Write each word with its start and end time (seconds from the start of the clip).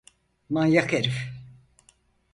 Manyak 0.49 0.93
herif! 0.93 1.31